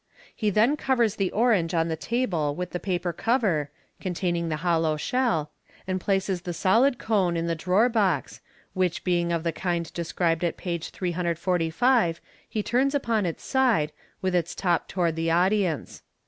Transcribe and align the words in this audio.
He 0.35 0.49
then 0.49 0.77
covers 0.77 1.15
the 1.17 1.31
orange 1.31 1.75
on 1.75 1.87
the 1.87 1.95
table 1.95 2.55
with 2.55 2.71
the 2.71 2.79
paper 2.79 3.13
cover 3.13 3.69
(containing 3.99 4.49
the 4.49 4.55
hollow 4.65 4.97
shell), 4.97 5.51
and 5.85 6.01
places 6.01 6.41
the 6.41 6.55
solid 6.55 6.97
cone 6.97 7.37
in 7.37 7.45
the 7.45 7.53
drawer 7.53 7.87
box, 7.87 8.41
which 8.73 9.03
being 9.03 9.31
of 9.31 9.43
the 9.43 9.51
kind 9.51 9.93
described 9.93 10.43
at 10.43 10.57
page 10.57 10.89
345, 10.89 12.19
he 12.49 12.63
turns 12.63 12.95
upon 12.95 13.27
its 13.27 13.43
side, 13.43 13.91
with 14.23 14.33
its 14.33 14.55
top 14.55 14.87
toward 14.87 15.15
the 15.15 15.29
audience. 15.29 16.01